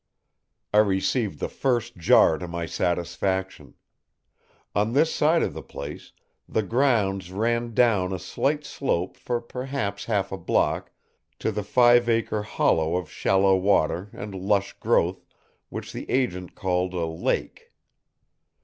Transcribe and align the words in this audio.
I 0.73 0.79
received 0.79 1.37
the 1.37 1.47
first 1.47 1.95
jar 1.95 2.39
to 2.39 2.47
my 2.47 2.65
satisfaction. 2.65 3.75
On 4.73 4.93
this 4.93 5.13
side 5.13 5.43
of 5.43 5.53
the 5.53 5.61
place, 5.61 6.11
the 6.49 6.63
grounds 6.63 7.31
ran 7.31 7.75
down 7.75 8.11
a 8.11 8.17
slight 8.17 8.65
slope 8.65 9.15
for 9.15 9.39
perhaps 9.39 10.05
half 10.05 10.31
a 10.31 10.39
block 10.39 10.91
to 11.37 11.51
the 11.51 11.61
five 11.61 12.09
acre 12.09 12.41
hollow 12.41 12.95
of 12.95 13.11
shallow 13.11 13.55
water 13.55 14.09
and 14.11 14.33
lush 14.33 14.73
growth 14.79 15.23
which 15.69 15.93
the 15.93 16.09
agent 16.09 16.55
called 16.55 16.95
a 16.95 17.05
lake. 17.05 17.71